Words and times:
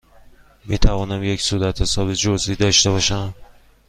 می 0.65 0.77
توانم 0.77 1.23
یک 1.23 1.41
صورتحساب 1.41 2.13
جزئی 2.13 2.55
داشته 2.55 2.89
باشم؟ 2.89 3.33